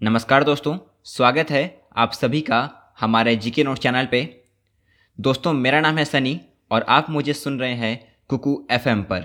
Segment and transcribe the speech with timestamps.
[0.00, 1.62] नमस्कार दोस्तों, स्वागत है
[1.96, 2.58] आप सभी का
[3.00, 4.18] हमारे जीके नोट चैनल पे।
[5.18, 9.24] दोस्तों, मेरा नाम है सनी और आप मुझे सुन रहे हैं कुकू एफएम पर।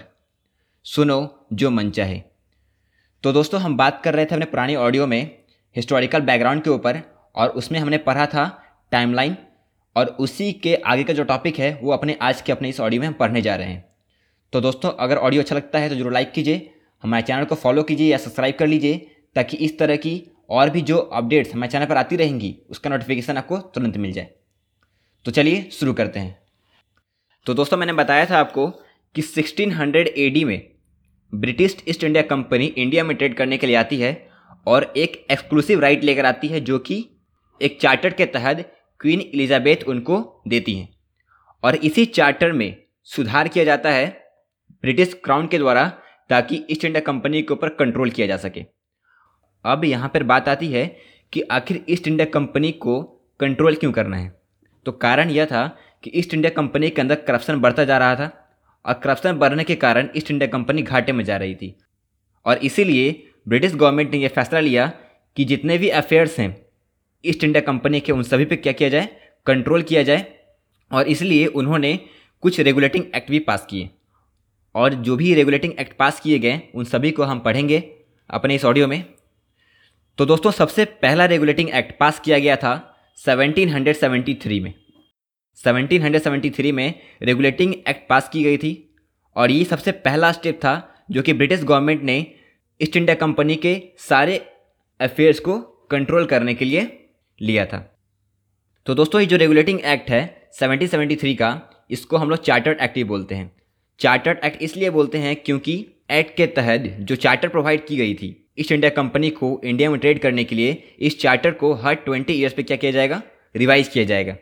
[0.86, 2.22] सुनो जो मन चाहे।
[3.24, 5.38] तो दोस्तों, हम बात कर रहे थे अपने पुरानी ऑडियो में
[5.76, 7.02] हिस्टोरिकल बैकग्राउंड के ऊपर
[7.36, 8.48] और उसमें हमने पढ़ा था
[8.92, 9.38] टाइमलाइन
[9.96, 13.02] और उसी के आगे का जो टॉपिक है, वो अपने आज के अपने इस ऑडियो
[13.02, 13.86] में हम पढ़ने जा रहे हैं।
[14.54, 16.70] तो दोस्तों, अगर ऑडियो अच्छा लगता है तो ज़रूर लाइक कीजिए,
[17.04, 20.22] हमारे चैनल को फॉलो कीजिए या सब्सक्राइब कर लीजिए ताकि इस तरह की
[20.52, 24.30] और भी जो अपडेट्स हमारे चैनल पर आती रहेंगी, उसका नोटिफिकेशन आपको तुरंत मिल जाए।
[25.26, 26.40] तो चलिए शुरू करते हैं।
[27.46, 28.68] तो दोस्तों, मैंने बताया था आपको
[29.16, 30.72] कि 1600 एडी में
[31.34, 34.30] British East India Company India में ट्रेड करने के लिए आती है
[34.68, 37.06] और एक एक्सक्लूसिव राइट लेकर आती है जो कि
[37.62, 40.90] एक चार्टर के तहत क्वीन एलिजाबेथ उनको देती हैं।
[41.64, 44.08] और इसी चार्टर में सुधार किया जाता है
[44.84, 45.88] ब्रिटिश क्राउन के द्वारा
[46.30, 48.81] ताकि ईस्ट इंडिया कंपनी के ऊपर कंट्रोल किया जा सके।
[49.66, 50.98] अब यहाँ पर बात आती है
[51.34, 53.02] कि आखिर ईस्ट इंडिया कंपनी को
[53.40, 54.42] कंट्रोल क्यों करना है?
[54.86, 58.54] तो कारण यह था कि ईस्ट इंडिया कंपनी के अंदर करप्शन बढ़ता जा रहा था
[58.86, 61.76] और करप्शन बढ़ने के कारण ईस्ट इंडिया कंपनी घाटे में जा रही थी।
[62.46, 64.94] और इसीलिए ब्रिटिश गवर्नमेंट ने यह फैसला लिया
[65.38, 66.66] कि जितने भी अफेयर्स हैं,
[67.26, 69.10] ईस्ट इंडिया कंपनी के उन सभी पे क्या किया जाए?
[69.46, 70.26] कंट्रोल किया जाए।
[70.92, 72.00] और इसलिए उन्होंने
[72.42, 73.90] कुछ रेगुलेटिंग एक्ट भी पास किए।
[74.76, 77.96] और जो भी रेगुलेटिंग एक्ट पास किए गए, उन सभी को हम पढ़ेंगे
[78.30, 79.06] अपने इस ऑडियो में।
[80.18, 82.72] तो दोस्तों, सबसे पहला रेगुलेटिंग एक्ट पास किया गया था
[83.18, 84.74] 1773 में।
[85.58, 88.72] 1773 में रेगुलेटिंग एक्ट पास की गई थी
[89.36, 90.74] और ये सबसे पहला स्टेप था
[91.12, 92.18] जो कि ब्रिटिश गवर्नमेंट ने
[92.82, 94.38] ईस्ट इंडिया कंपनी के सारे
[95.00, 95.58] अफेयर्स को
[95.92, 97.10] कंट्रोल करने के लिए
[97.42, 97.80] लिया था।
[98.86, 103.04] तो दोस्तों, ये जो रेगुलेटिंग एक्ट है 1773 का, इसको हम लोग चार्टर्ड एक्ट ही
[103.04, 103.52] बोलते हैं।
[104.00, 108.50] चार्टर्ड एक्ट इसलिए बोलते हैं क्योंकि एक्ट के तहत जो चार्टर प्रोवाइड की गई थी
[108.60, 112.34] ईस्ट इंडिया कंपनी को इंडिया में ट्रेड करने के लिए इस चार्टर को हर ट्वेंटी
[112.34, 113.22] ईयर्स पे क्या किया जाएगा?
[113.56, 114.36] रिवाइज किया जाएगा।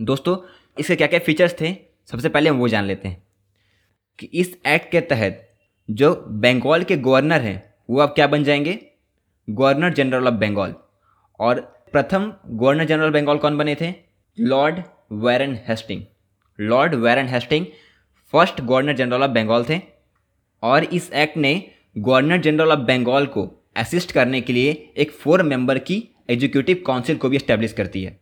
[0.00, 0.36] दोस्तों,
[0.80, 1.76] इसके क्या क्या फीचर्स थे?
[2.06, 3.22] सबसे पहले हम वो जान लेते हैं
[4.18, 5.56] कि इस एक्ट के तहत
[5.90, 8.78] जो बंगाल के गवर्नर हैं, वो अब क्या बन जाएँगे?
[9.50, 10.74] गवर्नर जनरल ऑफ़ बंगाल
[11.40, 11.60] और
[11.92, 13.94] प्रथम गवर्नर जनरल बंगाल कौन बने थे?
[14.40, 16.02] Lord Warren Hastings
[16.60, 17.66] Lord Warren Hastings
[18.32, 19.93] first governor general of Bengal थे।
[20.64, 21.52] और इस एक्ट ने
[21.98, 27.16] गवर्नर जनरल ऑफ़ बंगाल को असिस्ट करने के लिए एक फोर मेंबर की एग्जीक्यूटिव काउंसिल
[27.16, 28.18] को भी इस्टेब्लिश करती है।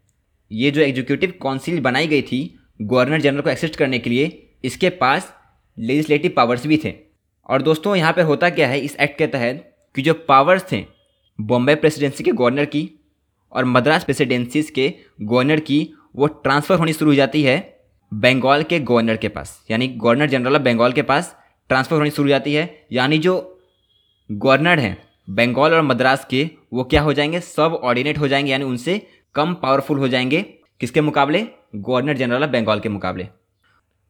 [0.50, 4.88] ये जो एग्जीक्यूटिव काउंसिल बनाई गई थी, गवर्नर जनरल को असिस्ट करने के लिए, इसके
[4.90, 5.32] पास
[5.78, 6.94] लेजिस्लेटिव पावर्स भी थे।
[7.48, 10.84] और दोस्तों, यहाँ पर होता क्या है, इस एक्ट के तहत कि जो पावर्स थे,
[11.38, 12.88] बॉम्बे प्रेसिडेंसी के गवर्नर की
[13.52, 14.92] और मद्रास प्रेसिडेंसीज के
[15.22, 17.56] गवर्नर की, वो ट्रांसफ़र होनी शुरू हो जाती है
[18.12, 21.34] बंगाल के गवर्नर के पास, यानी गवर्नर जनरल ऑफ़ बंगाल के पास।
[21.68, 23.60] ट्रांसफ़र होनी शुरू हो जाती है। यानी जो
[24.32, 27.40] गवर्नर हैं, बंगाल और मद्रास के, वो क्या हो जाएँगे?
[27.40, 30.42] सब ऑर्डिनेट हो जाएँगे, यानी उनसे कम पावरफुल हो जाएँगे।
[30.80, 31.46] किसके मुकाबले?
[31.76, 33.26] गवर्नर जनरल ऑफ़ बंगाल के मुकाबले।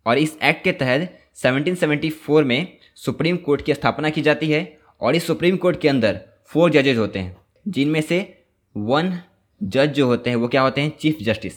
[0.06, 5.14] और इस एक्ट के तहत 1774 में सुप्रीम कोर्ट की स्थापना की जाती है, और
[5.14, 7.36] इस सुप्रीम कोर्ट के अंदर फोर जजेज होते हैं,
[7.68, 8.42] जिनमें से
[8.76, 9.18] वन
[9.62, 10.96] जज जो होते हैं, वो क्या होते हैं?
[10.96, 11.52] Chief justice.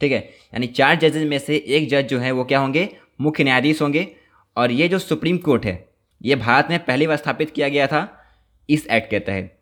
[0.00, 0.18] ठीक है?
[0.54, 2.96] यानी चार जजेज में से एक जज जो है, वो क्या होंगे?
[3.20, 4.16] मुख्य न्यायाधीश होंगे।
[4.56, 5.88] और ये जो सुप्रीम कोर्ट है,
[6.22, 8.22] ये भारत में पहली बार स्थापित किया गया था
[8.70, 9.58] इस एक्ट के तहत।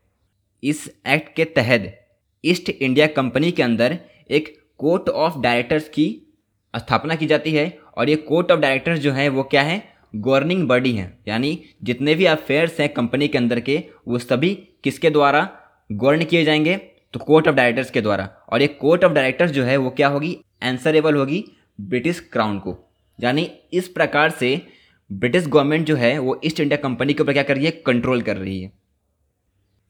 [0.64, 2.00] इस एक्ट के तहत
[2.44, 3.98] ईस्ट इंडिया कंपनी के अंदर
[4.30, 6.34] एक कोर्ट ऑफ़ डायरेक्टर्स की
[6.76, 9.94] स्थापना की जाती है और ये कोर्ट ऑफ़ डायरेक्टर्स जो है, वो क्या है?
[10.16, 14.54] गवर्निंग बॉडी हैं। यानी जितने भी अफेयर्स हैं कंपनी के अंदर के, वो सभी
[14.84, 15.60] किसके द्वारा
[15.92, 16.76] गवर्न किए जाएँगे?
[17.12, 20.08] तो कोर्ट ऑफ़ डायरेक्टर्स के द्वारा। और ये कोर्ट ऑफ़ डायरेक्टर्स जो है, वो क्या
[20.08, 20.38] होगी?
[20.62, 21.44] आंसरेबल होगी
[21.80, 22.90] ब्रिटिश क्राउन को।
[23.20, 24.66] यानी इस प्रकार से
[25.12, 27.70] ब्रिटिश गवर्नमेंट जो है, वो ईस्ट इंडिया कंपनी के ऊपर क्या कर रही है?
[27.70, 28.72] कंट्रोल कर रही है।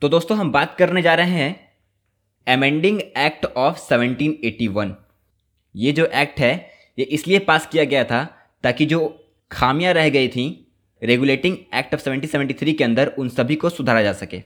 [0.01, 1.73] तो दोस्तों, हम बात करने जा रहे हैं
[2.49, 4.91] अमेंडिंग एक्ट ऑफ़ 1781
[5.77, 10.29] ये जो एक्ट है, ये इसलिए पास किया गया था ताकि जो खामियाँ रह गई
[10.29, 14.39] थी रेगुलेटिंग एक्ट ऑफ़ 1773 के अंदर उन सभी को सुधारा जा सके।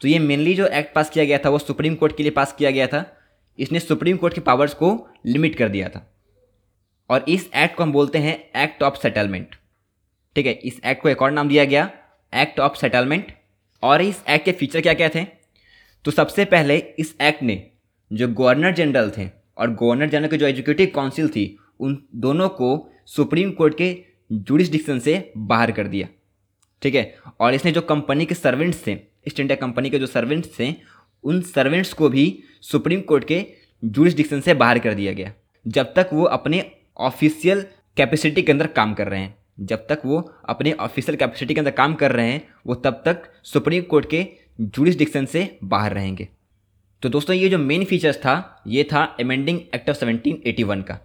[0.00, 2.52] तो ये मेनली जो एक्ट पास किया गया था, वो सुप्रीम कोर्ट के लिए पास
[2.52, 3.18] किया गया था।
[3.58, 6.14] इसने सुप्रीम कोर्ट के पावर्स को लिमिट कर दिया था।
[7.10, 9.56] और इस एक्ट को हम बोलते हैं एक्ट ऑफ़ सेटलमेंट
[10.36, 11.90] ठीक है, इस एक्ट को एक और नाम दिया गया
[12.32, 13.32] एक्ट ऑफ़ सेटलमेंट
[13.82, 15.24] और इस एक्ट के फीचर क्या क्या थे?
[16.04, 17.62] तो सबसे पहले इस एक्ट ने
[18.10, 22.88] जो गवर्नर जनरल थे और गवर्नर जनरल की जो एजुकेटिव काउंसिल थी, उन दोनों को
[23.06, 23.96] सुप्रीम कोर्ट के
[24.30, 26.08] जुडिस्डिक्शन से बाहर कर दिया।
[26.82, 28.92] ठीक है, और इसने जो कंपनी के सर्वेंट्स थे
[29.28, 30.74] ईस्ट इंडिया कंपनी के जो सर्वेंट्स थे,
[31.24, 33.44] उन सर्वेंट्स को भी सुप्रीम कोर्ट के
[33.82, 35.32] जुडिस्डिक्शन से बाहर कर दिया गया।
[35.66, 36.64] जब तक वो अपने
[37.00, 37.64] ऑफिशियल
[37.96, 41.70] कैपेसिटी के अंदर काम कर रहे हैं। जब तक वो अपने ऑफिशियल कैपेसिटी के अंदर
[41.70, 44.26] काम कर रहे हैं, वो तब तक सुप्रीम कोर्ट के
[44.60, 46.28] जुडिस्डिक्शन से बाहर रहेंगे।
[47.02, 50.98] तो दोस्तों, ये जो मेन फीचर्स था, ये था अमेंडिंग एक्ट ऑफ़ 1781 का।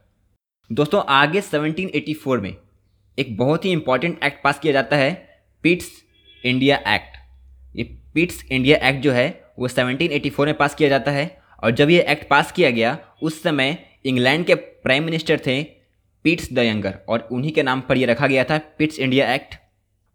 [0.70, 2.56] दोस्तों, आगे 1784 में
[3.18, 5.14] एक बहुत ही इंपॉर्टेंट एक्ट पास किया जाता है
[5.64, 5.92] पिट्स
[6.44, 7.18] इंडिया एक्ट
[7.76, 7.84] ये
[8.14, 9.28] पिट्स इंडिया एक्ट जो है,
[9.60, 11.26] वो 1784 में पास किया जाता है
[11.64, 15.62] और जब ये एक्ट पास किया गया, उस समय इंग्लैंड के प्राइम मिनिस्टर थे
[16.28, 19.56] पिट्स द यंगर, और उन्हीं के नाम पर ये रखा गया था पिट्स इंडिया एक्ट।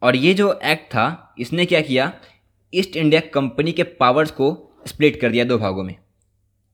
[0.03, 2.13] और ये जो एक्ट था, इसने क्या किया?
[2.75, 5.97] ईस्ट इंडिया कंपनी के पावर्स को स्प्लिट कर दिया दो भागों में।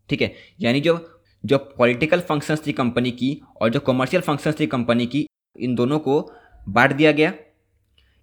[0.08, 0.34] ठीक है?
[0.60, 5.26] यानी जो जो पॉलिटिकल फ़ंक्शंस थी कंपनी की और जो कमर्शियल फ़ंक्शंस थी कंपनी की,
[5.60, 6.32] इन दोनों को
[6.68, 7.32] बांट दिया गया।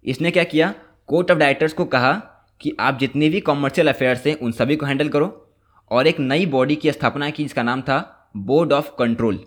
[0.04, 0.74] इसने क्या किया?
[1.06, 2.12] कोर्ट ऑफ़ डायरेक्टर्स को कहा
[2.60, 5.54] कि आप जितने भी कॉमर्शियल अफेयर्स हैं, उन सभी को हैंडल करो।
[5.90, 9.44] और एक नई बॉडी की स्थापना की, जिसका नाम था बोर्ड ऑफ़ कंट्रोल।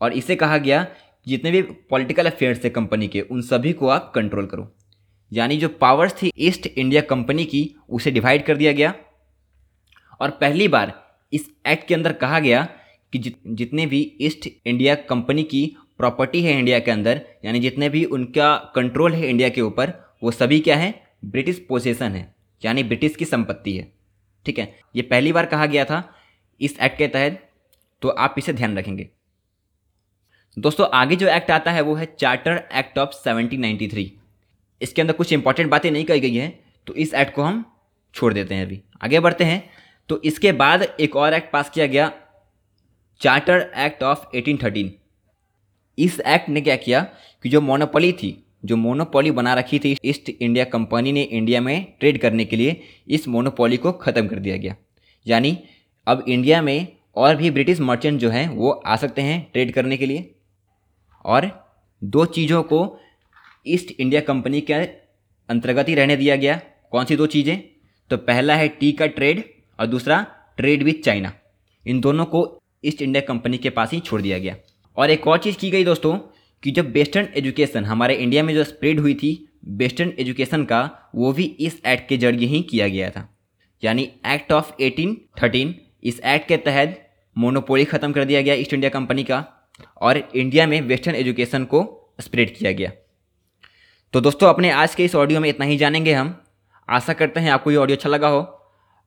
[0.00, 0.86] और इसे कहा गया
[1.28, 4.74] जितने भी पॉलिटिकल अफेयर्स थे कंपनी के, उन सभी को आप कंट्रोल करो।
[5.32, 8.94] यानी जो पावर्स थी ईस्ट इंडिया कंपनी की, उसे डिवाइड कर दिया गया।
[10.20, 12.68] और पहली बार इस एक्ट के अंदर कहा गया
[13.12, 17.88] कि जित, जितने भी ईस्ट इंडिया कंपनी की प्रॉपर्टी है इंडिया के अंदर, यानी जितने
[17.88, 21.06] भी उनका कंट्रोल है इंडिया के ऊपर, वो सभी क्या है?
[21.24, 22.34] ब्रिटिश पोसेसन है।
[22.64, 23.92] यानी ब्रिटिश की संपत्ति है।
[24.46, 24.80] ठीक है?
[24.96, 26.14] ये पहली बार कहा गया था
[26.60, 27.50] इस एक्ट के तहत
[28.02, 29.08] तो आप इसे ध्यान रखेंगे।
[30.56, 34.04] दोस्तों, आगे जो एक्ट आता है, वो है चार्टर एक्ट ऑफ़ 1793
[34.80, 37.64] इसके अंदर कुछ इंपॉर्टेंट बातें नहीं कही गई हैं तो इस एक्ट को हम
[38.14, 39.62] छोड़ देते हैं अभी। आगे बढ़ते हैं।
[40.08, 42.10] तो इसके बाद एक और एक्ट पास किया गया
[43.20, 44.90] चार्टर एक्ट ऑफ़ 1813
[45.98, 47.00] इस एक्ट ने क्या किया
[47.44, 51.86] कि जो मोनोपोली थी, जो मोनोपोली बना रखी थी ईस्ट इंडिया कंपनी ने इंडिया में
[52.00, 54.76] ट्रेड करने के लिए, इस मोनोपोली को ख़त्म कर दिया गया।
[55.26, 55.58] यानी,
[56.06, 59.96] अब इंडिया में और भी ब्रिटिश मर्चेंट जो हैं, वो आ सकते हैं ट्रेड करने
[59.96, 60.34] के लिए।
[61.24, 61.70] और
[62.04, 62.98] दो चीज़ों को
[63.66, 66.60] ईस्ट इंडिया कंपनी के अंतर्गत ही रहने दिया गया।
[66.90, 67.62] कौन सी दो चीज़ें?
[68.10, 69.44] तो पहला है टी का ट्रेड
[69.80, 70.26] और दूसरा
[70.56, 71.32] ट्रेड विथ चाइना।
[71.86, 74.56] इन दोनों को ईस्ट इंडिया कंपनी के पास ही छोड़ दिया गया।
[74.96, 76.18] और एक और चीज़ की गई दोस्तों,
[76.62, 81.32] कि जब वेस्टर्न एजुकेशन, हमारे इंडिया में जो स्प्रेड हुई थी, वेस्टर्न एजुकेशन का, वो
[81.32, 83.38] भी इस एक्ट के ज़रिए ही किया गया था।
[83.84, 88.90] यानी एक्ट ऑफ़ 1813 इस एक्ट के तहत मोनोपोली ख़त्म कर दिया गया ईस्ट इंडिया
[88.90, 89.61] कंपनी का।
[90.00, 91.82] और इंडिया में वेस्टर्न एजुकेशन को
[92.20, 92.90] स्प्रेड किया गया।
[94.14, 96.34] तो दोस्तों, अपने आज के इस ऑडियो में इतना ही जानेंगे हम।
[96.88, 98.40] आशा करते हैं आपको ये ऑडियो अच्छा लगा हो।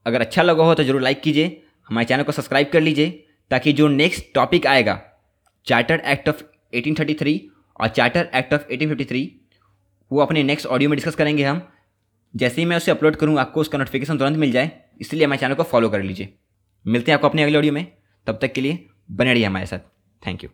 [0.06, 3.10] अगर अच्छा लगा हो तो ज़रूर लाइक कीजिए, हमारे चैनल को सब्सक्राइब कर लीजिए,
[3.52, 5.02] ताकि जो नेक्स्ट टॉपिक आएगा
[5.68, 7.40] चार्टर्ड एक्ट ऑफ़ 1833
[7.80, 9.28] और चार्टर एक्ट ऑफ़ 1853
[10.12, 11.62] वो अपने नेक्स्ट ऑडियो में डिस्कस करेंगे हम।
[12.34, 14.72] जैसे ही मैं उसे अपलोड करूँ, आपको उसका नोटिफिकेशन तुरंत मिल जाए,
[15.02, 16.34] इसलिए हमारे चैनल को फॉलो कर लीजिए।
[16.86, 17.86] मिलते हैं आपको अपने अगले ऑडियो में।
[18.28, 19.80] तब तक के लिए बने रहिए हमारे साथ।
[20.25, 20.50] Thank you